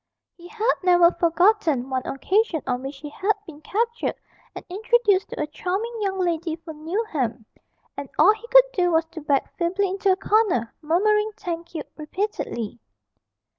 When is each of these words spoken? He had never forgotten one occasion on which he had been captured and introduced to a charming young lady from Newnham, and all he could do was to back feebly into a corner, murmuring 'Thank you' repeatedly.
He 0.33 0.47
had 0.47 0.73
never 0.81 1.11
forgotten 1.11 1.91
one 1.91 2.07
occasion 2.07 2.63
on 2.65 2.81
which 2.81 2.97
he 2.97 3.09
had 3.11 3.33
been 3.45 3.61
captured 3.61 4.15
and 4.55 4.65
introduced 4.67 5.29
to 5.29 5.39
a 5.39 5.45
charming 5.45 5.95
young 6.01 6.17
lady 6.17 6.55
from 6.55 6.83
Newnham, 6.83 7.45
and 7.95 8.09
all 8.17 8.33
he 8.33 8.47
could 8.47 8.65
do 8.73 8.91
was 8.91 9.05
to 9.11 9.21
back 9.21 9.55
feebly 9.59 9.89
into 9.89 10.11
a 10.11 10.15
corner, 10.15 10.73
murmuring 10.81 11.29
'Thank 11.37 11.75
you' 11.75 11.83
repeatedly. 11.97 12.79